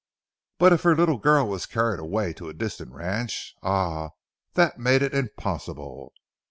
[0.57, 4.09] But if her little girl was carried away to a distant ranch—ah!
[4.55, 6.13] that made it impossible!